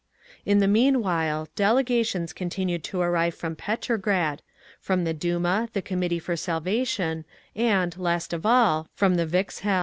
[0.47, 4.41] In the meanwhile delegations continued to arrive from Petrograd;
[4.79, 7.23] from the Duma, the Committee for Salvation,
[7.55, 9.79] and, last of all, from the _Vikzhel.